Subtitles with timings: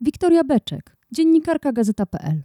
[0.00, 2.42] Wiktoria Beczek, dziennikarka Gazeta.pl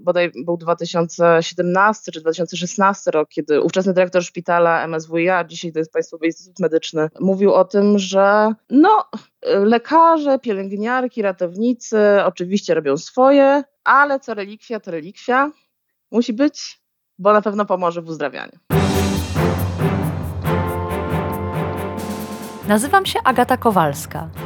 [0.00, 6.26] bodaj był 2017 czy 2016 rok, kiedy ówczesny dyrektor szpitala MSWiA, dzisiaj to jest Państwowy
[6.26, 9.04] Instytut Medyczny, mówił o tym, że no,
[9.44, 15.50] lekarze, pielęgniarki, ratownicy oczywiście robią swoje, ale co relikwia, to relikwia
[16.10, 16.80] musi być,
[17.18, 18.58] bo na pewno pomoże w uzdrawianiu.
[22.68, 24.30] Nazywam się Agata Kowalska.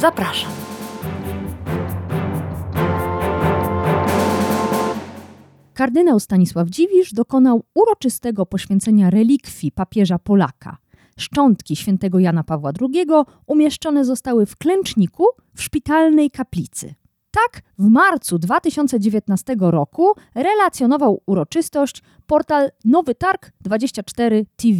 [0.00, 0.50] Zapraszam.
[5.74, 10.76] Kardynał Stanisław Dziwisz dokonał uroczystego poświęcenia relikwii papieża Polaka.
[11.18, 13.06] Szczątki świętego Jana Pawła II
[13.46, 16.94] umieszczone zostały w klęczniku w szpitalnej kaplicy.
[17.30, 24.78] Tak w marcu 2019 roku relacjonował uroczystość portal Nowy Targ 24 TV.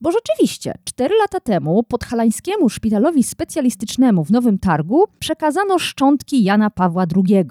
[0.00, 7.04] Bo rzeczywiście, cztery lata temu podhalańskiemu szpitalowi specjalistycznemu w Nowym Targu przekazano szczątki Jana Pawła
[7.16, 7.44] II.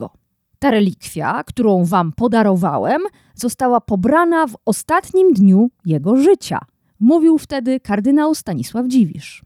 [0.59, 3.01] Ta relikwia, którą wam podarowałem,
[3.35, 6.59] została pobrana w ostatnim dniu jego życia.
[6.99, 9.45] Mówił wtedy kardynał Stanisław Dziwisz.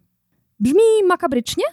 [0.59, 1.63] Brzmi makabrycznie?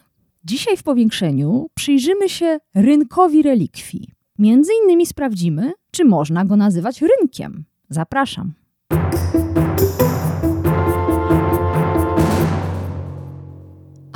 [0.44, 4.08] Dzisiaj w powiększeniu przyjrzymy się rynkowi relikwii.
[4.38, 7.64] Między innymi sprawdzimy, czy można go nazywać rynkiem.
[7.88, 8.52] Zapraszam.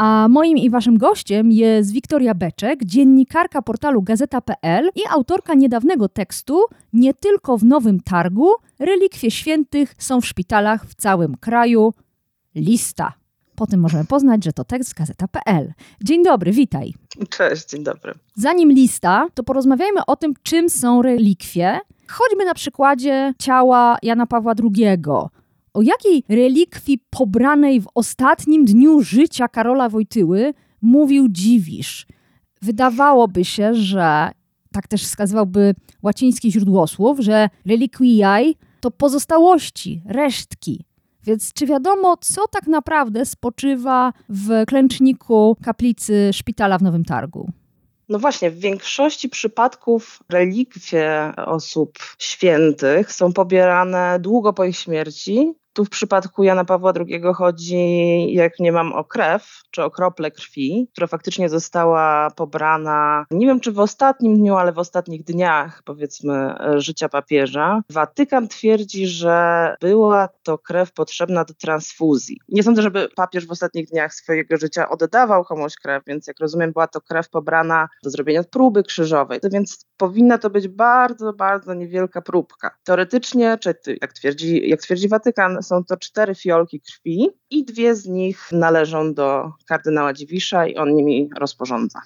[0.00, 6.64] A moim i waszym gościem jest Wiktoria Beczek, dziennikarka portalu gazeta.pl i autorka niedawnego tekstu
[6.92, 11.94] Nie tylko w Nowym Targu, relikwie świętych są w szpitalach w całym kraju.
[12.54, 13.12] Lista.
[13.55, 15.72] Po tym możemy poznać, że to tekst z gazeta.pl.
[16.05, 16.94] Dzień dobry, witaj.
[17.28, 18.14] Cześć, dzień dobry.
[18.34, 21.80] Zanim lista, to porozmawiajmy o tym, czym są relikwie.
[22.08, 24.98] Choćby na przykładzie ciała Jana Pawła II.
[25.75, 32.07] O jakiej relikwii pobranej w ostatnim dniu życia Karola Wojtyły mówił Dziwisz?
[32.63, 34.31] Wydawałoby się, że
[34.73, 40.85] tak też wskazywałby łaciński źródłosłów, że reliquiae to pozostałości, resztki.
[41.25, 47.51] Więc czy wiadomo, co tak naprawdę spoczywa w klęczniku kaplicy szpitala w Nowym Targu?
[48.10, 55.85] No właśnie, w większości przypadków relikwie osób świętych są pobierane długo po ich śmierci tu
[55.85, 60.89] w przypadku Jana Pawła II chodzi, jak nie mam, o krew, czy o krople krwi,
[60.92, 66.55] która faktycznie została pobrana, nie wiem czy w ostatnim dniu, ale w ostatnich dniach, powiedzmy,
[66.77, 67.83] życia papieża.
[67.91, 72.41] Watykan twierdzi, że była to krew potrzebna do transfuzji.
[72.48, 76.73] Nie sądzę, żeby papież w ostatnich dniach swojego życia oddawał komuś krew, więc jak rozumiem,
[76.73, 79.41] była to krew pobrana do zrobienia próby krzyżowej.
[79.52, 82.70] Więc powinna to być bardzo, bardzo niewielka próbka.
[82.85, 88.07] Teoretycznie, czy jak twierdzi, jak twierdzi Watykan, są to cztery fiolki krwi i dwie z
[88.07, 92.01] nich należą do kardynała Dziwisza i on nimi rozporządza.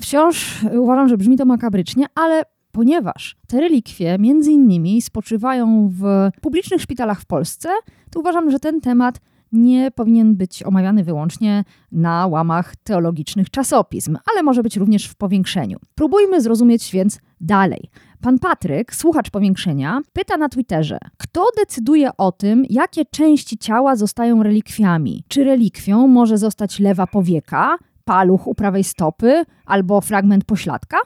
[0.00, 2.42] Wciąż uważam, że brzmi to makabrycznie, ale
[2.72, 7.68] ponieważ te relikwie między innymi spoczywają w publicznych szpitalach w Polsce,
[8.10, 9.20] to uważam, że ten temat
[9.52, 15.78] nie powinien być omawiany wyłącznie na łamach teologicznych czasopism, ale może być również w powiększeniu.
[15.94, 17.90] Próbujmy zrozumieć więc dalej.
[18.22, 24.42] Pan Patryk, słuchacz powiększenia, pyta na Twitterze, kto decyduje o tym, jakie części ciała zostają
[24.42, 25.24] relikwiami?
[25.28, 30.96] Czy relikwią może zostać lewa powieka, paluch u prawej stopy albo fragment pośladka?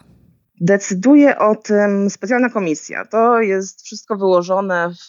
[0.60, 3.04] Decyduje o tym specjalna komisja.
[3.04, 5.08] To jest wszystko wyłożone w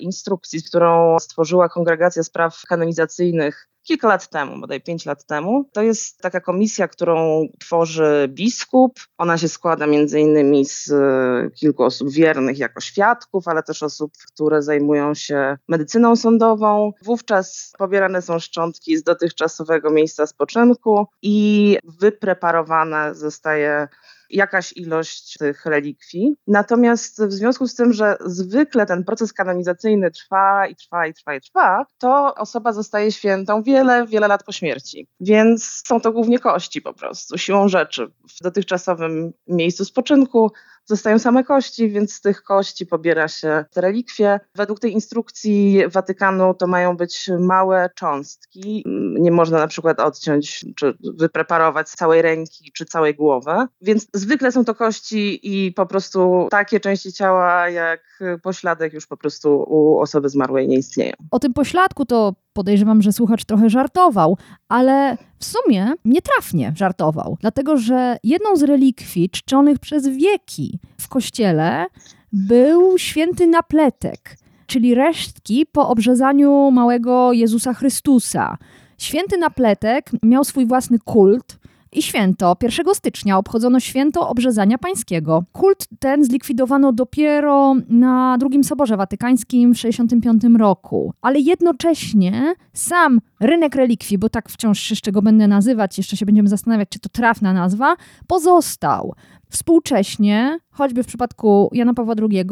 [0.00, 5.64] instrukcji, którą stworzyła Kongregacja Spraw Kanonizacyjnych kilka lat temu, bodaj pięć lat temu.
[5.72, 9.00] To jest taka komisja, którą tworzy biskup.
[9.18, 14.12] Ona się składa między innymi z e, kilku osób wiernych jako świadków, ale też osób,
[14.32, 16.92] które zajmują się medycyną sądową.
[17.02, 23.88] Wówczas pobierane są szczątki z dotychczasowego miejsca spoczynku i wypreparowane zostaje
[24.30, 26.34] jakaś ilość tych relikwii.
[26.46, 31.34] Natomiast w związku z tym, że zwykle ten proces kanonizacyjny trwa i trwa i trwa
[31.34, 35.08] i trwa, to osoba zostaje świętą wiele, wiele lat po śmierci.
[35.20, 38.06] Więc są to głównie kości po prostu, siłą rzeczy.
[38.06, 40.52] W dotychczasowym miejscu spoczynku
[40.88, 44.40] zostają same kości, więc z tych kości pobiera się te relikwie.
[44.54, 48.84] Według tej instrukcji Watykanu to mają być małe cząstki.
[49.20, 53.50] nie można na przykład odciąć czy wypreparować całej ręki czy całej głowy.
[53.80, 58.00] Więc zwykle są to kości i po prostu takie części ciała jak
[58.42, 61.12] pośladek już po prostu u osoby zmarłej nie istnieją.
[61.30, 64.36] O tym pośladku to podejrzewam, że słuchacz trochę żartował,
[64.68, 71.86] ale w sumie nietrafnie żartował, dlatego że jedną z relikwii czczonych przez wieki w kościele
[72.32, 74.36] był święty napletek,
[74.66, 78.58] czyli resztki po obrzezaniu małego Jezusa Chrystusa.
[78.98, 81.58] Święty napletek miał swój własny kult,
[81.92, 82.56] i święto.
[82.62, 85.44] 1 stycznia obchodzono święto obrzezania pańskiego.
[85.52, 91.12] Kult ten zlikwidowano dopiero na II Soborze Watykańskim w 65 roku.
[91.22, 96.48] Ale jednocześnie sam rynek relikwii, bo tak wciąż jeszcze go będę nazywać, jeszcze się będziemy
[96.48, 97.96] zastanawiać, czy to trafna nazwa,
[98.26, 99.14] pozostał.
[99.50, 102.44] Współcześnie, choćby w przypadku Jana Pawła II,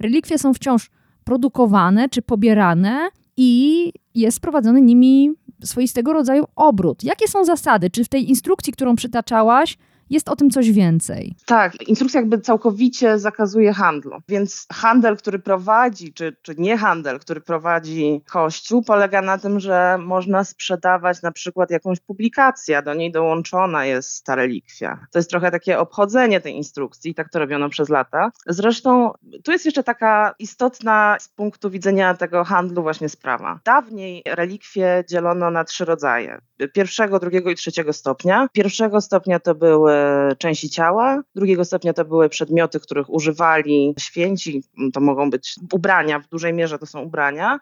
[0.00, 0.90] relikwie są wciąż
[1.24, 5.30] produkowane czy pobierane i jest prowadzony nimi
[5.64, 7.04] swoistego rodzaju obrót.
[7.04, 7.90] Jakie są zasady?
[7.90, 9.78] Czy w tej instrukcji, którą przytaczałaś,
[10.10, 11.34] jest o tym coś więcej.
[11.46, 17.40] Tak, instrukcja jakby całkowicie zakazuje handlu, więc handel, który prowadzi, czy, czy nie handel, który
[17.40, 23.86] prowadzi Kościół, polega na tym, że można sprzedawać na przykład jakąś publikację, do niej dołączona
[23.86, 25.06] jest ta relikwia.
[25.12, 28.30] To jest trochę takie obchodzenie tej instrukcji, tak to robiono przez lata.
[28.46, 29.12] Zresztą
[29.44, 33.60] tu jest jeszcze taka istotna z punktu widzenia tego handlu właśnie sprawa.
[33.64, 36.38] Dawniej relikwie dzielono na trzy rodzaje.
[36.74, 38.48] Pierwszego, drugiego i trzeciego stopnia.
[38.52, 39.93] Pierwszego stopnia to były
[40.38, 44.62] części ciała, drugiego stopnia to były przedmioty, których używali święci,
[44.92, 47.58] to mogą być ubrania, w dużej mierze to są ubrania,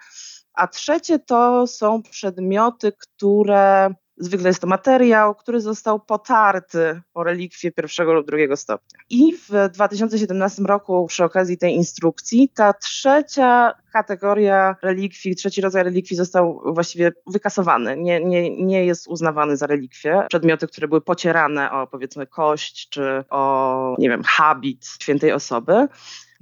[0.55, 7.73] a trzecie to są przedmioty, które Zwykle jest to materiał, który został potarty o relikwie
[7.73, 9.01] pierwszego lub drugiego stopnia.
[9.11, 16.17] I w 2017 roku przy okazji tej instrukcji ta trzecia kategoria relikwii, trzeci rodzaj relikwii
[16.17, 17.97] został właściwie wykasowany.
[17.97, 20.23] Nie, nie, nie jest uznawany za relikwie.
[20.29, 25.89] Przedmioty, które były pocierane o powiedzmy kość czy o, nie wiem, habit świętej osoby.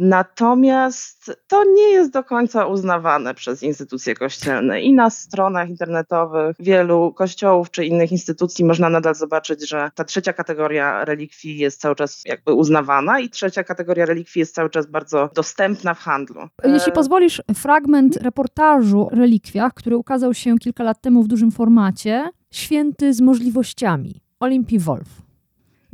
[0.02, 7.12] Natomiast to nie jest do końca uznawane przez instytucje kościelne i na stronach internetowych wielu
[7.12, 12.23] kościołów czy innych instytucji można nadal zobaczyć, że ta trzecia kategoria relikwii jest cały czas
[12.25, 16.49] jakby uznawana i trzecia kategoria relikwii jest cały czas bardzo dostępna w handlu.
[16.64, 22.31] Jeśli pozwolisz, fragment reportażu o relikwiach, który ukazał się kilka lat temu w dużym formacie,
[22.50, 25.08] Święty z możliwościami, Olimpii Wolf.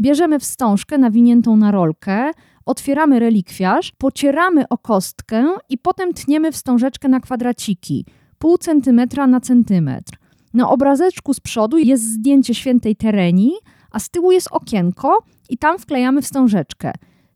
[0.00, 2.30] Bierzemy wstążkę nawiniętą na rolkę,
[2.66, 8.06] otwieramy relikwiarz, pocieramy o kostkę i potem tniemy wstążeczkę na kwadraciki,
[8.38, 10.18] pół centymetra na centymetr.
[10.54, 13.52] Na obrazeczku z przodu jest zdjęcie świętej Tereni,
[13.90, 15.18] a z tyłu jest okienko
[15.50, 16.92] i tam wklejamy wstążeczkę.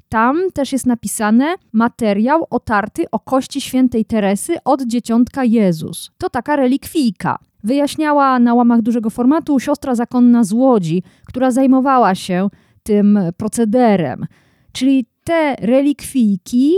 [0.08, 6.10] Tam też jest napisane materiał otarty o kości świętej Teresy od dzieciątka Jezus.
[6.18, 7.38] To taka relikwijka.
[7.64, 12.48] Wyjaśniała na łamach dużego formatu siostra zakonna z Łodzi, która zajmowała się
[12.82, 14.26] tym procederem.
[14.72, 16.74] Czyli te relikwijki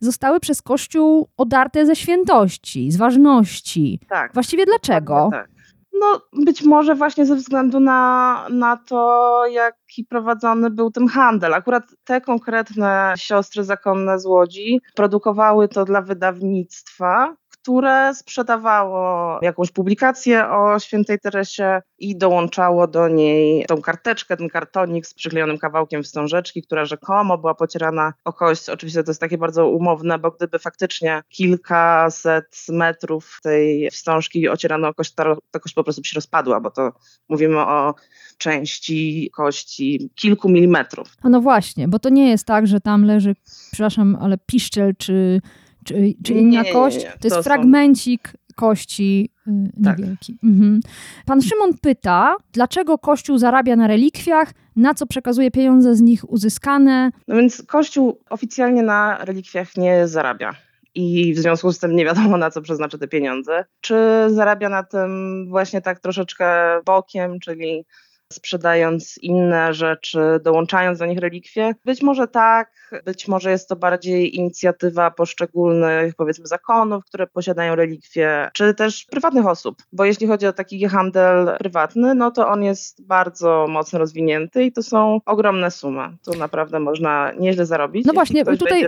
[0.00, 4.00] zostały przez Kościół odarte ze świętości, z ważności.
[4.08, 4.34] Tak.
[4.34, 5.28] Właściwie dlaczego?
[5.32, 5.48] Tak.
[6.00, 11.54] No, być może właśnie ze względu na, na to, jaki prowadzony był tym handel.
[11.54, 20.48] Akurat te konkretne siostry zakonne z Łodzi produkowały to dla wydawnictwa, które sprzedawało jakąś publikację
[20.48, 26.62] o świętej Teresie i dołączało do niej tą karteczkę, ten kartonik z przyklejonym kawałkiem wstążeczki,
[26.62, 28.68] która rzekomo była pocierana o kość.
[28.68, 34.94] Oczywiście to jest takie bardzo umowne, bo gdyby faktycznie kilkaset metrów tej wstążki ocierano o
[34.94, 35.14] kość,
[35.50, 36.92] ta kość po prostu by się rozpadła, bo to
[37.28, 37.94] mówimy o
[38.38, 41.08] części kości kilku milimetrów.
[41.22, 43.34] A no właśnie, bo to nie jest tak, że tam leży,
[43.72, 45.40] przepraszam, ale piszczel czy
[45.84, 48.54] czy, czy inna nie, kość, nie, nie, to jest to fragmencik są...
[48.56, 49.98] kości y, tak.
[49.98, 50.38] niewielki.
[50.44, 50.80] Mhm.
[51.26, 57.10] Pan Szymon pyta, dlaczego Kościół zarabia na relikwiach, na co przekazuje pieniądze z nich uzyskane?
[57.28, 60.54] No więc Kościół oficjalnie na relikwiach nie zarabia
[60.94, 63.64] i w związku z tym nie wiadomo na co przeznaczy te pieniądze.
[63.80, 63.96] Czy
[64.28, 65.10] zarabia na tym
[65.48, 67.84] właśnie tak troszeczkę bokiem, czyli
[68.32, 71.74] sprzedając inne rzeczy, dołączając do nich relikwie?
[71.84, 72.72] Być może tak,
[73.04, 79.46] być może jest to bardziej inicjatywa poszczególnych, powiedzmy, zakonów, które posiadają relikwie, czy też prywatnych
[79.46, 84.64] osób, bo jeśli chodzi o taki handel prywatny, no to on jest bardzo mocno rozwinięty
[84.64, 86.02] i to są ogromne sumy.
[86.24, 88.06] Tu naprawdę można nieźle zarobić.
[88.06, 88.86] No właśnie, tutaj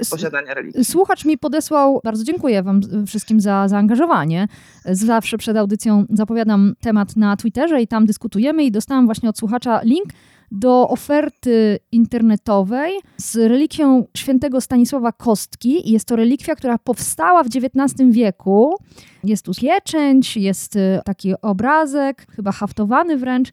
[0.82, 4.48] słuchacz mi podesłał, bardzo dziękuję Wam wszystkim za zaangażowanie.
[4.84, 9.80] Zawsze przed audycją zapowiadam temat na Twitterze i tam dyskutujemy i dostałam właśnie od słuchacza
[9.82, 10.06] link
[10.50, 15.92] do oferty internetowej z relikwią świętego Stanisława Kostki.
[15.92, 18.76] Jest to relikwia, która powstała w XIX wieku.
[19.24, 23.48] Jest tu pieczęć, jest y, taki obrazek, chyba haftowany wręcz.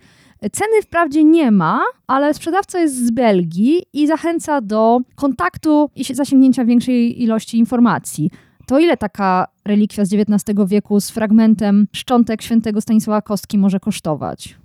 [0.52, 6.66] Ceny wprawdzie nie ma, ale sprzedawca jest z Belgii i zachęca do kontaktu i zasięgnięcia
[6.66, 8.32] większej ilości informacji.
[8.68, 14.56] To ile taka relikwia z XIX wieku z fragmentem szczątek świętego Stanisława Kostki może kosztować?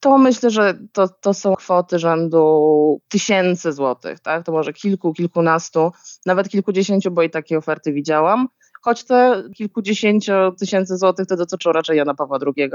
[0.00, 4.44] To myślę, że to, to są kwoty rzędu tysięcy złotych, tak?
[4.44, 5.92] To może kilku, kilkunastu,
[6.26, 8.48] nawet kilkudziesięciu, bo i takie oferty widziałam
[8.82, 12.70] choć te kilkudziesięciu tysięcy złotych to dotyczą raczej Jana Pawła II.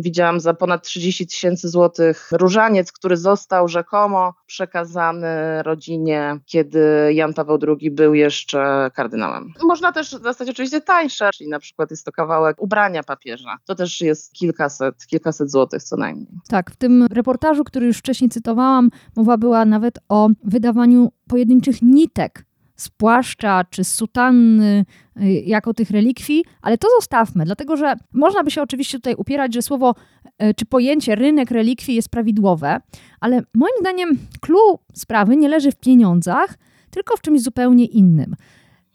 [0.00, 7.58] Widziałam za ponad 30 tysięcy złotych różaniec, który został rzekomo przekazany rodzinie, kiedy Jan Paweł
[7.68, 9.52] II był jeszcze kardynałem.
[9.62, 13.56] Można też dostać oczywiście tańsze, czyli na przykład jest to kawałek ubrania papieża.
[13.64, 16.28] To też jest kilkaset, kilkaset złotych co najmniej.
[16.48, 22.44] Tak, w tym reportażu, który już wcześniej cytowałam, mowa była nawet o wydawaniu pojedynczych nitek
[22.82, 24.84] z płaszcza czy z sutanny
[25.22, 29.54] y, jako tych relikwii, ale to zostawmy, dlatego że można by się oczywiście tutaj upierać,
[29.54, 29.94] że słowo
[30.42, 32.80] y, czy pojęcie rynek relikwii jest prawidłowe,
[33.20, 36.58] ale moim zdaniem clue sprawy nie leży w pieniądzach,
[36.90, 38.36] tylko w czymś zupełnie innym.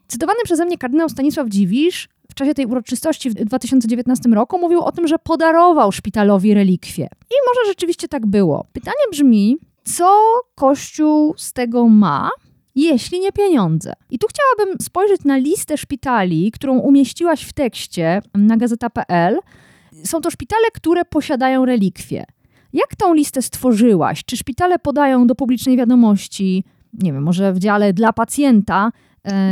[0.08, 4.91] Cytowany przeze mnie kardynał Stanisław Dziwisz w czasie tej uroczystości w 2019 roku mówił o
[4.91, 7.03] tym, że podarował szpitalowi relikwie.
[7.03, 8.65] I może rzeczywiście tak było.
[8.74, 10.22] Pytanie brzmi, co
[10.56, 12.29] Kościół z tego ma,
[12.84, 13.93] jeśli nie pieniądze.
[14.10, 19.39] I tu chciałabym spojrzeć na listę szpitali, którą umieściłaś w tekście na gazeta.pl.
[20.03, 22.25] Są to szpitale, które posiadają relikwie.
[22.74, 24.25] Jak tą listę stworzyłaś?
[24.25, 28.91] Czy szpitale podają do publicznej wiadomości, nie wiem, może w dziale dla pacjenta,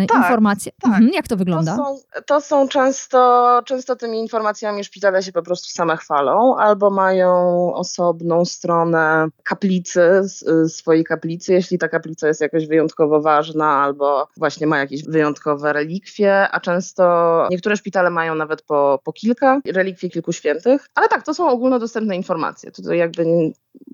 [0.08, 0.72] tak, informacje.
[0.82, 0.91] Tak.
[0.91, 1.77] Mhm, jak to wygląda?
[1.77, 6.89] To są, to są, często, często tymi informacjami szpitale się po prostu same chwalą, albo
[6.89, 10.22] mają osobną stronę kaplicy,
[10.67, 16.50] swojej kaplicy, jeśli ta kaplica jest jakoś wyjątkowo ważna, albo właśnie ma jakieś wyjątkowe relikwie,
[16.51, 20.88] a często niektóre szpitale mają nawet po, po kilka relikwii kilku świętych.
[20.96, 22.72] Ale tak, to są ogólnodostępne informacje.
[22.72, 23.25] Tutaj jakby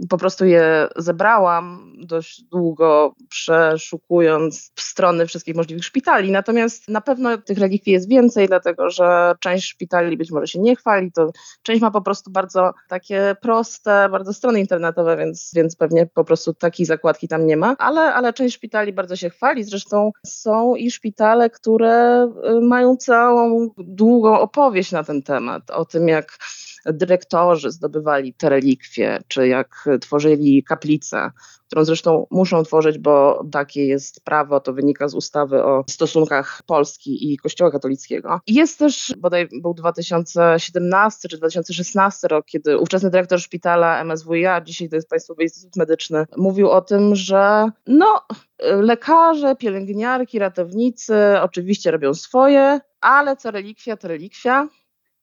[0.09, 6.31] po prostu je zebrałam dość długo, przeszukując strony wszystkich możliwych szpitali.
[6.31, 10.75] Natomiast na pewno tych relikwii jest więcej, dlatego że część szpitali być może się nie
[10.75, 11.31] chwali, to
[11.63, 16.53] część ma po prostu bardzo takie proste, bardzo strony internetowe, więc, więc pewnie po prostu
[16.53, 19.63] takiej zakładki tam nie ma, ale, ale część szpitali bardzo się chwali.
[19.63, 26.07] Zresztą są i szpitale, które y, mają całą długą opowieść na ten temat, o tym
[26.07, 26.37] jak
[26.85, 31.31] dyrektorzy zdobywali te relikwie, czy jak tworzyli kaplicę,
[31.67, 37.33] którą zresztą muszą tworzyć, bo takie jest prawo, to wynika z ustawy o stosunkach Polski
[37.33, 38.39] i Kościoła katolickiego.
[38.47, 44.95] Jest też, bodaj był 2017 czy 2016 rok, kiedy ówczesny dyrektor szpitala MSWiA, dzisiaj to
[44.95, 48.21] jest Państwowy Instytut Medyczny, mówił o tym, że no,
[48.61, 54.67] lekarze, pielęgniarki, ratownicy oczywiście robią swoje, ale co relikwia, to relikwia.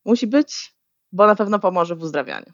[0.05, 0.77] Musi być
[1.12, 2.53] bo na pewno pomoże w uzdrawianiu.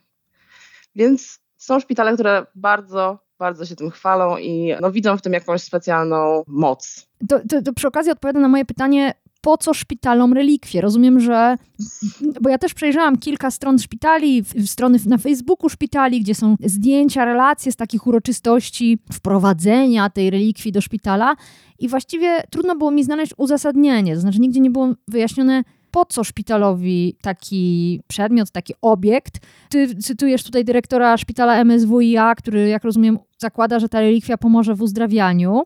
[0.94, 5.62] Więc są szpitale, które bardzo, bardzo się tym chwalą i no, widzą w tym jakąś
[5.62, 7.06] specjalną moc.
[7.28, 10.80] To, to, to przy okazji odpowiada na moje pytanie, po co szpitalom relikwie?
[10.80, 11.56] Rozumiem, że.
[12.40, 17.72] Bo ja też przejrzałam kilka stron szpitali, strony na Facebooku szpitali, gdzie są zdjęcia, relacje
[17.72, 21.36] z takich uroczystości, wprowadzenia tej relikwii do szpitala.
[21.78, 24.14] I właściwie trudno było mi znaleźć uzasadnienie.
[24.14, 29.38] To znaczy, nigdzie nie było wyjaśnione, po co szpitalowi taki przedmiot, taki obiekt.
[29.68, 34.82] Ty cytujesz tutaj dyrektora szpitala MSWiA, który, jak rozumiem, zakłada, że ta relikwia pomoże w
[34.82, 35.62] uzdrawianiu.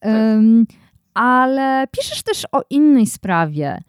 [0.00, 0.12] Tak.
[0.12, 0.66] Um,
[1.14, 3.82] ale piszesz też o innej sprawie.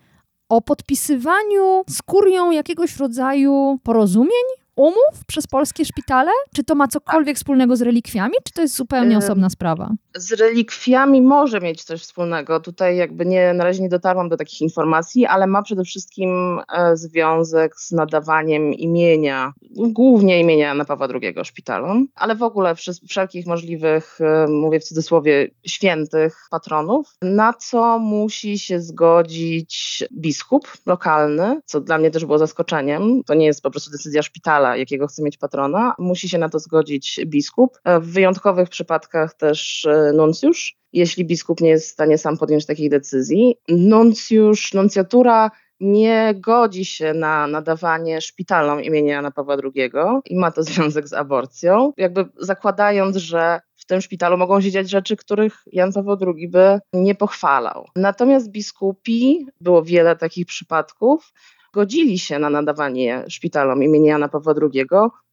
[0.50, 6.32] O podpisywaniu z kurią jakiegoś rodzaju porozumień umów przez polskie szpitale?
[6.56, 9.92] Czy to ma cokolwiek wspólnego z relikwiami, czy to jest zupełnie osobna sprawa?
[10.16, 12.60] Z relikwiami może mieć coś wspólnego.
[12.60, 16.98] Tutaj jakby nie, na razie nie dotarłam do takich informacji, ale ma przede wszystkim e,
[16.98, 22.76] związek z nadawaniem imienia, głównie imienia na Pawła II szpitalom, ale w ogóle
[23.10, 31.62] wszelkich możliwych, e, mówię w cudzysłowie, świętych patronów, na co musi się zgodzić biskup lokalny,
[31.66, 33.24] co dla mnie też było zaskoczeniem.
[33.26, 35.96] To nie jest po prostu decyzja szpitala, jakiego chce mieć patrona.
[36.00, 37.78] Musi się na to zgodzić biskup.
[38.02, 42.90] W wyjątkowych przypadkach też e, nuncjusz, jeśli biskup nie jest w stanie sam podjąć takiej
[42.90, 43.56] decyzji.
[43.68, 49.92] Nuncjusz, nuncjatura nie godzi się na nadawanie szpitalom imienia Jana Pawła II
[50.26, 54.90] i ma to związek z aborcją, jakby zakładając, że w tym szpitalu mogą się dziać
[54.90, 57.86] rzeczy, których Jan Paweł II by nie pochwalał.
[57.96, 61.34] Natomiast biskupi, było wiele takich przypadków,
[61.74, 64.86] godzili się na nadawanie szpitalom imienia Jana Pawła II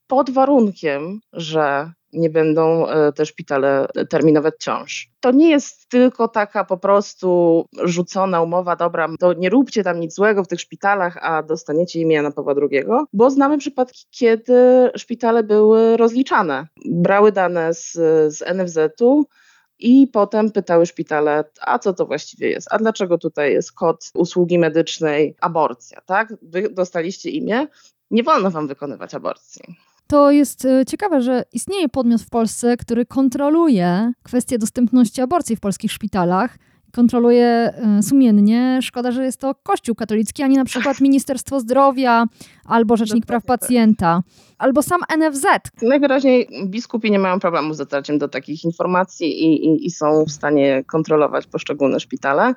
[0.07, 5.09] pod warunkiem, że nie będą e, te szpitale terminowe ciąż.
[5.21, 10.15] To nie jest tylko taka po prostu rzucona umowa, dobra, to nie róbcie tam nic
[10.15, 15.43] złego w tych szpitalach, a dostaniecie imię Jana Pawła II, bo znamy przypadki, kiedy szpitale
[15.43, 16.67] były rozliczane.
[16.87, 17.93] Brały dane z,
[18.37, 19.27] z NFZ-u,
[19.81, 22.69] i potem pytały szpitale, a co to właściwie jest?
[22.71, 26.35] A dlaczego tutaj jest kod usługi medycznej aborcja, tak?
[26.43, 27.67] Wy dostaliście imię,
[28.11, 29.63] nie wolno wam wykonywać aborcji.
[30.07, 35.61] To jest e, ciekawe, że istnieje podmiot w Polsce, który kontroluje kwestię dostępności aborcji w
[35.61, 36.59] polskich szpitalach.
[36.93, 38.79] Kontroluje e, sumiennie.
[38.83, 42.27] Szkoda, że jest to Kościół katolicki, a nie na przykład Ministerstwo Zdrowia
[42.65, 43.61] albo Rzecznik Praw tak.
[43.61, 44.23] Pacjenta,
[44.59, 45.45] albo sam NFZ.
[45.83, 50.31] Najwyraźniej biskupi nie mają problemu z dotarciem do takich informacji i, i, i są w
[50.31, 52.55] stanie kontrolować poszczególne szpitale.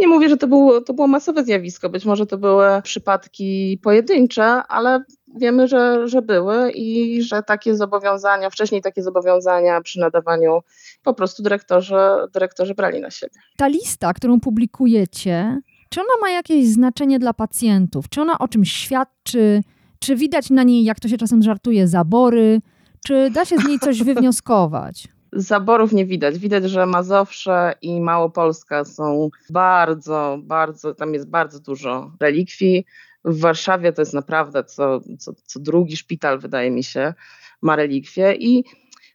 [0.00, 4.44] Nie mówię, że to było, to było masowe zjawisko, być może to były przypadki pojedyncze,
[4.44, 5.04] ale
[5.36, 10.60] wiemy, że, że były i że takie zobowiązania, wcześniej takie zobowiązania przy nadawaniu
[11.02, 11.94] po prostu dyrektorzy,
[12.32, 13.32] dyrektorzy brali na siebie.
[13.56, 18.08] Ta lista, którą publikujecie, czy ona ma jakieś znaczenie dla pacjentów?
[18.08, 19.62] Czy ona o czymś świadczy?
[19.98, 22.60] Czy widać na niej, jak to się czasem żartuje, zabory?
[23.06, 25.08] Czy da się z niej coś wywnioskować?
[25.32, 26.38] Zaborów nie widać.
[26.38, 32.84] Widać, że Mazowsze i Małopolska są bardzo, bardzo, tam jest bardzo dużo relikwii.
[33.24, 37.14] W Warszawie to jest naprawdę co, co, co drugi szpital, wydaje mi się,
[37.62, 38.64] ma relikwie i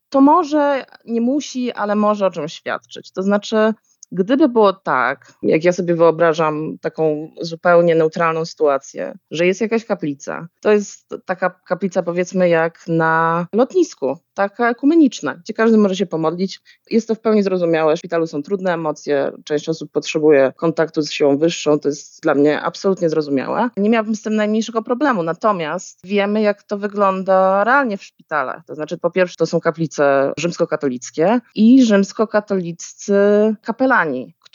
[0.10, 3.12] to może, nie musi, ale może o czymś świadczyć.
[3.12, 3.74] To znaczy,
[4.12, 10.48] Gdyby było tak, jak ja sobie wyobrażam taką zupełnie neutralną sytuację, że jest jakaś kaplica,
[10.62, 16.62] to jest taka kaplica powiedzmy jak na lotnisku, taka ekumeniczna, gdzie każdy może się pomodlić.
[16.92, 17.96] Jest to w pełni zrozumiałe.
[17.96, 22.36] W szpitalu są trudne emocje, część osób potrzebuje kontaktu z siłą wyższą, to jest dla
[22.36, 23.70] mnie absolutnie zrozumiałe.
[23.78, 28.64] Nie miałabym z tym najmniejszego problemu, natomiast wiemy, jak to wygląda realnie w szpitalach.
[28.68, 33.16] To znaczy, po pierwsze, to są kaplice rzymskokatolickie i rzymskokatoliccy
[33.62, 33.95] kapelani,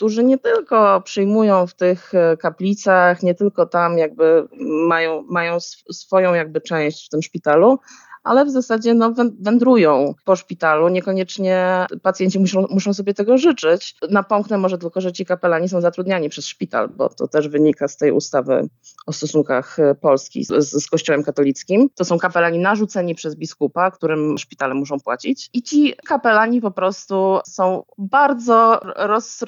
[0.01, 4.47] którzy nie tylko przyjmują w tych e, kaplicach, nie tylko tam jakby
[4.87, 5.59] mają, mają
[5.91, 7.79] swoją jakby część w tym szpitalu,
[8.23, 10.89] ale w zasadzie no, wędrują po szpitalu.
[10.89, 13.95] Niekoniecznie pacjenci muszą, muszą sobie tego życzyć.
[14.09, 17.97] Napomknę może tylko, że ci kapelani są zatrudniani przez szpital, bo to też wynika z
[17.97, 18.67] tej ustawy
[19.07, 21.89] o stosunkach e, Polski z, z Kościołem katolickim.
[21.95, 25.49] To są kapelani narzuceni przez biskupa, którym szpitale muszą płacić.
[25.53, 29.43] I ci kapelani po prostu są bardzo roz,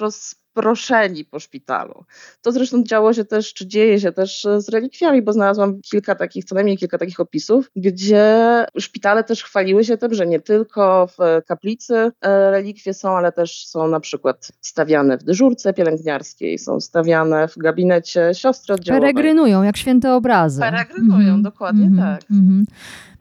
[0.53, 2.03] proszeni po szpitalu.
[2.41, 6.45] To zresztą działo się też, czy dzieje się też z relikwiami, bo znalazłam kilka takich,
[6.45, 11.45] co najmniej kilka takich opisów, gdzie szpitale też chwaliły się tym, że nie tylko w
[11.45, 17.47] kaplicy e, relikwie są, ale też są na przykład stawiane w dyżurce pielęgniarskiej, są stawiane
[17.47, 19.13] w gabinecie siostry oddziałowej.
[19.13, 20.61] Peregrynują, jak święte obrazy.
[20.61, 21.41] Peregrynują, -hmm.
[21.41, 21.99] dokładnie -hmm.
[21.99, 22.21] tak.
[22.21, 22.63] -hmm.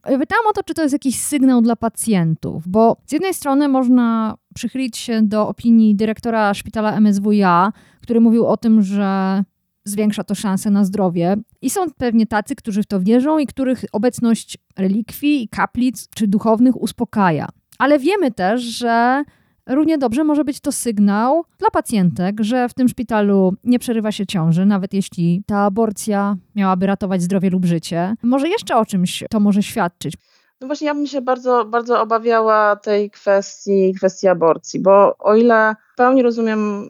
[0.03, 4.35] Pytałam o to, czy to jest jakiś sygnał dla pacjentów, bo z jednej strony można
[4.54, 9.42] przychylić się do opinii dyrektora szpitala MSWiA, który mówił o tym, że
[9.84, 11.36] zwiększa to szanse na zdrowie.
[11.62, 16.82] I są pewnie tacy, którzy w to wierzą i których obecność relikwii, kaplic czy duchownych
[16.82, 17.48] uspokaja.
[17.78, 19.24] Ale wiemy też, że
[19.66, 24.26] Równie dobrze może być to sygnał dla pacjentek, że w tym szpitalu nie przerywa się
[24.26, 28.14] ciąży, nawet jeśli ta aborcja miałaby ratować zdrowie lub życie.
[28.22, 30.14] Może jeszcze o czymś to może świadczyć.
[30.62, 35.75] No właśnie, ja bym się bardzo, bardzo obawiała tej kwestii, kwestii aborcji, bo o ile
[35.92, 36.87] w pełni rozumiem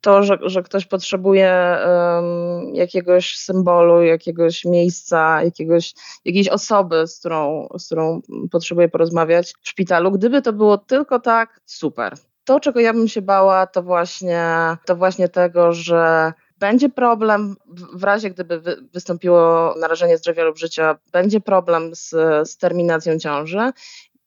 [0.00, 7.68] to, że, że ktoś potrzebuje um, jakiegoś symbolu, jakiegoś miejsca, jakiegoś, jakiejś osoby, z którą,
[7.78, 12.14] z którą potrzebuje porozmawiać w szpitalu, gdyby to było tylko tak, super.
[12.44, 14.46] To, czego ja bym się bała, to właśnie,
[14.86, 16.32] to właśnie tego, że
[16.64, 17.56] będzie problem
[17.92, 22.10] w razie, gdyby wystąpiło narażenie zdrowia lub życia, będzie problem z,
[22.50, 23.70] z terminacją ciąży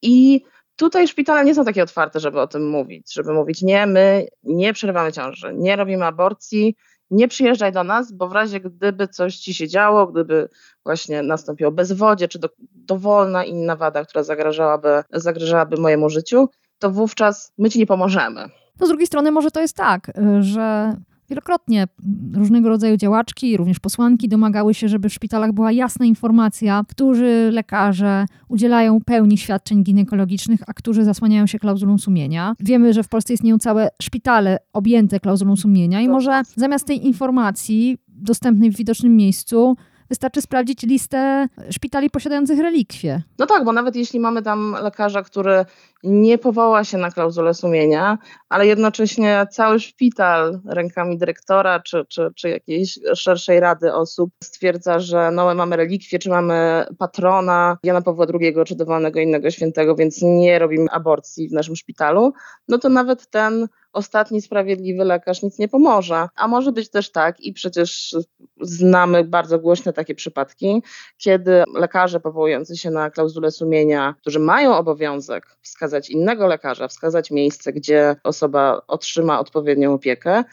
[0.02, 0.44] i
[0.76, 4.74] tutaj szpitale nie są takie otwarte, żeby o tym mówić, żeby mówić nie, my nie
[4.74, 6.76] przerywamy ciąży, nie robimy aborcji,
[7.12, 10.50] nie przyjeżdżaj do nas, bo w razie gdyby coś ci się działo, gdyby
[10.86, 17.54] właśnie nastąpiło bezwodzie czy do, dowolna inna wada, która zagrażałaby, zagrażałaby mojemu życiu, to wówczas
[17.58, 18.50] my ci nie pomożemy.
[18.80, 20.96] No z drugiej strony może to jest tak, że
[21.30, 21.88] Wielokrotnie
[22.34, 28.26] różnego rodzaju działaczki, również posłanki domagały się, żeby w szpitalach była jasna informacja, którzy lekarze
[28.48, 32.56] udzielają pełni świadczeń ginekologicznych, a którzy zasłaniają się klauzulą sumienia.
[32.60, 37.98] Wiemy, że w Polsce istnieją całe szpitale objęte klauzulą sumienia i może zamiast tej informacji
[38.08, 39.76] dostępnej w widocznym miejscu
[40.10, 43.22] Wystarczy sprawdzić listę szpitali posiadających relikwie.
[43.40, 45.66] No tak, bo nawet jeśli mamy tam lekarza, który
[46.04, 48.18] nie powoła się na klauzulę sumienia,
[48.50, 55.32] ale jednocześnie cały szpital rękami dyrektora czy, czy, czy jakiejś szerszej rady osób stwierdza, że
[55.32, 60.22] no, my mamy relikwie, czy mamy patrona Jana Pawła II, czy dowolnego innego świętego, więc
[60.22, 62.34] nie robimy aborcji w naszym szpitalu,
[62.68, 66.28] no to nawet ten ostatni sprawiedliwy lekarz nic nie pomoże.
[66.36, 68.16] A może być też tak, i przecież
[68.62, 70.84] znamy bardzo głośne takie przypadki,
[71.18, 77.74] kiedy lekarze powołujący się na klauzulę sumienia, którzy mają obowiązek wskazać innego lekarza, wskazać miejsce,
[77.74, 80.44] gdzie osoba otrzyma odpowiednią opiekę,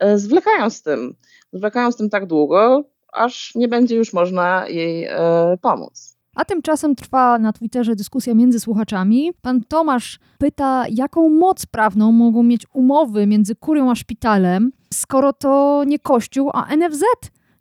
[0.00, 1.14] e, zwlekają z tym.
[1.52, 5.18] Zwlekają z tym tak długo, aż nie będzie już można jej e,
[5.60, 6.13] pomóc.
[6.34, 9.32] A tymczasem trwa na Twitterze dyskusja między słuchaczami.
[9.42, 15.82] Pan Tomasz pyta, jaką moc prawną mogą mieć umowy między kurią a szpitalem, skoro to
[15.86, 17.02] nie Kościół, a NFZ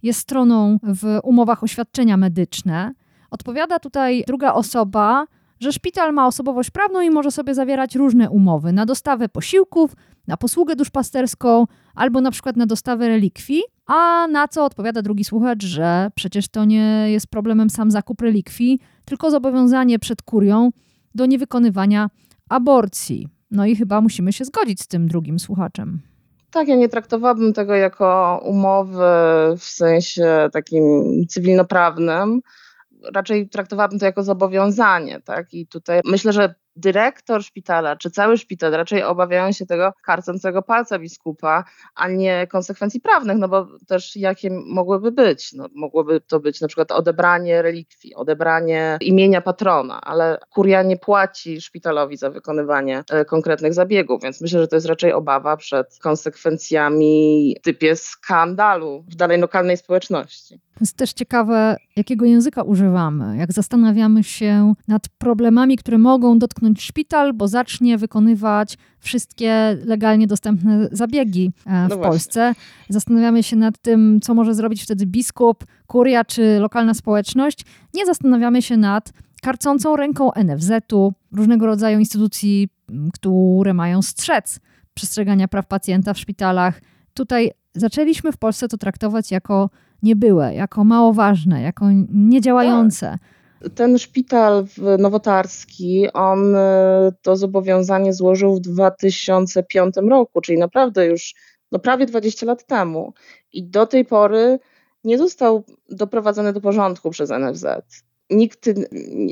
[0.04, 2.94] jest stroną w umowach o świadczenia medyczne.
[3.32, 5.26] Odpowiada tutaj druga osoba,
[5.64, 9.96] że szpital ma osobowość prawną i może sobie zawierać różne umowy na dostawę posiłków,
[10.28, 13.64] na posługę duszpasterską albo na przykład na dostawę relikwii.
[13.86, 18.80] A na co odpowiada drugi słuchacz, że przecież to nie jest problemem sam zakup relikwii,
[19.06, 20.72] tylko zobowiązanie przed kurią
[21.16, 22.10] do niewykonywania
[22.50, 23.28] aborcji.
[23.52, 26.02] No i chyba musimy się zgodzić z tym drugim słuchaczem.
[26.52, 29.04] Tak, ja nie traktowałabym tego jako umowy
[29.58, 32.42] w sensie takim cywilnoprawnym.
[33.16, 35.54] Raczej traktowałabym to jako zobowiązanie, tak?
[35.54, 41.00] I tutaj myślę, że dyrektor szpitala czy cały szpital raczej obawiają się tego karcącego palca
[41.00, 41.64] biskupa,
[41.96, 45.54] a nie konsekwencji prawnych, no bo też jakie mogłyby być?
[45.54, 51.62] No, mogłoby to być na przykład odebranie relikwii, odebranie imienia patrona, ale kuria nie płaci
[51.62, 57.56] szpitalowi za wykonywanie e, konkretnych zabiegów, więc myślę, że to jest raczej obawa przed konsekwencjami
[57.64, 60.60] typie skandalu w dalej lokalnej społeczności.
[60.74, 66.63] To jest też ciekawe, jakiego języka używamy, jak zastanawiamy się nad problemami, które mogą dotknąć
[66.78, 72.56] szpital, bo zacznie wykonywać wszystkie legalnie dostępne zabiegi e, w no Polsce.
[72.90, 77.66] Zastanawiamy się nad tym, co może zrobić wtedy biskup, kuria czy lokalna społeczność.
[77.94, 82.70] Nie zastanawiamy się nad karcącą ręką NFZ-u, różnego rodzaju instytucji,
[83.14, 84.60] które mają strzec
[84.94, 86.82] przestrzegania praw pacjenta w szpitalach.
[87.14, 89.70] Tutaj zaczęliśmy w Polsce to traktować jako
[90.04, 93.18] niebyłe, jako mało ważne, jako niedziałające.
[93.76, 94.66] Ten szpital
[95.00, 101.34] nowotarski, on e, to zobowiązanie złożył w 2005 roku, czyli naprawdę już
[101.72, 103.14] no prawie 20 lat temu.
[103.54, 104.60] I do tej pory
[105.04, 107.66] nie został doprowadzony do porządku przez NFZ
[108.34, 108.70] nikt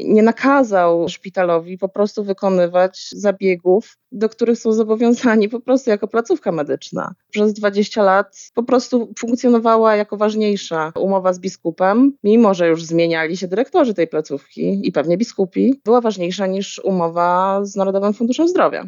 [0.05, 6.51] nie nakazał szpitalowi po prostu wykonywać zabiegów, do których są zobowiązani po prostu jako placówka
[6.51, 7.13] medyczna.
[7.31, 13.37] Przez 20 lat po prostu funkcjonowała jako ważniejsza umowa z biskupem, mimo że już zmieniali
[13.37, 18.83] się dyrektorzy tej placówki i pewnie biskupi, była ważniejsza niż umowa z Narodowym Funduszem Zdrowia.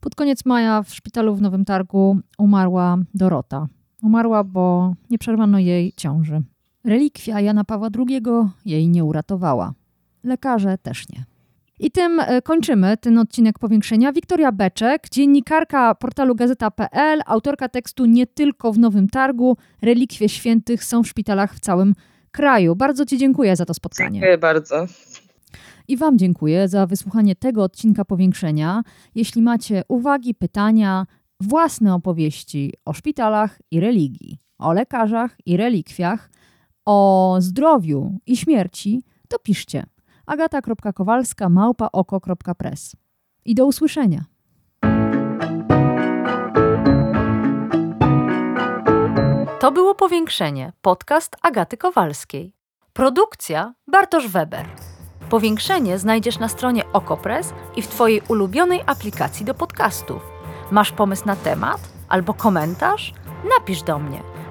[0.00, 3.66] Pod koniec maja w szpitalu w Nowym Targu umarła Dorota.
[4.02, 6.42] Umarła, bo nie przerwano jej ciąży.
[6.88, 8.22] Relikwia Jana Pawła II
[8.64, 9.72] jej nie uratowała.
[10.24, 11.24] Lekarze też nie.
[11.80, 14.12] I tym e, kończymy ten odcinek powiększenia.
[14.12, 19.56] Wiktoria Beczek, dziennikarka portalu gazeta.pl, autorka tekstu Nie tylko w Nowym Targu.
[19.82, 21.94] Relikwie świętych są w szpitalach w całym
[22.30, 22.76] kraju.
[22.76, 24.20] Bardzo Ci dziękuję za to spotkanie.
[24.20, 24.86] Dziękuję bardzo.
[25.88, 28.82] I Wam dziękuję za wysłuchanie tego odcinka powiększenia.
[29.14, 31.06] Jeśli macie uwagi, pytania,
[31.40, 36.30] własne opowieści o szpitalach i religii, o lekarzach i relikwiach,
[36.88, 39.86] o zdrowiu i śmierci, to piszcie
[40.26, 42.96] agata.kowalska małpa oko.press.
[43.44, 44.24] I do usłyszenia.
[49.60, 52.54] To było Powiększenie, podcast Agaty Kowalskiej.
[52.92, 54.66] Produkcja Bartosz Weber.
[55.30, 60.22] Powiększenie znajdziesz na stronie Okopres i w Twojej ulubionej aplikacji do podcastów.
[60.70, 63.14] Masz pomysł na temat albo komentarz?
[63.58, 64.37] Napisz do mnie